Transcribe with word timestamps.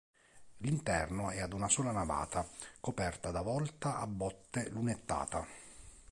L'interno 0.61 1.29
è 1.29 1.41
ad 1.41 1.53
una 1.53 1.67
sola 1.69 1.91
navata, 1.91 2.49
coperta 2.79 3.29
da 3.29 3.43
volta 3.43 3.99
a 3.99 4.07
botte 4.07 4.67
lunettata. 4.71 5.45